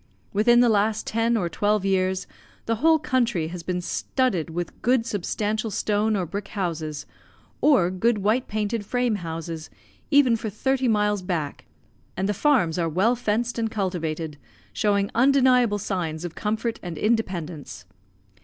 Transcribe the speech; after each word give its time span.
Within 0.33 0.61
the 0.61 0.67
last 0.67 1.05
ten 1.05 1.37
or 1.37 1.47
twelve 1.47 1.85
years 1.85 2.25
the 2.65 2.77
whole 2.77 2.97
country 2.97 3.49
has 3.49 3.61
been 3.61 3.81
studded 3.81 4.49
with 4.49 4.81
good 4.81 5.05
substantial 5.05 5.69
stone 5.69 6.15
or 6.15 6.25
brick 6.25 6.47
houses, 6.47 7.05
or 7.61 7.91
good 7.91 8.17
white 8.17 8.47
painted 8.47 8.83
frame 8.83 9.17
houses, 9.17 9.69
even 10.09 10.35
for 10.35 10.49
thirty 10.49 10.87
miles 10.87 11.21
back, 11.21 11.65
and 12.17 12.27
the 12.27 12.33
farms 12.33 12.79
are 12.79 12.89
well 12.89 13.15
fenced 13.15 13.59
and 13.59 13.69
cultivated, 13.69 14.39
showing 14.73 15.11
undeniable 15.13 15.77
signs 15.77 16.25
of 16.25 16.33
comfort 16.33 16.79
and 16.81 16.97
independence. 16.97 17.85